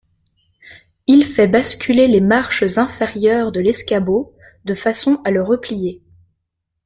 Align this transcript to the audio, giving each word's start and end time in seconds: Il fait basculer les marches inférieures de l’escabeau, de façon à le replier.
Il 1.05 1.23
fait 1.23 1.47
basculer 1.47 2.07
les 2.07 2.21
marches 2.21 2.79
inférieures 2.79 3.51
de 3.51 3.59
l’escabeau, 3.59 4.33
de 4.65 4.73
façon 4.73 5.21
à 5.25 5.29
le 5.29 5.43
replier. 5.43 6.01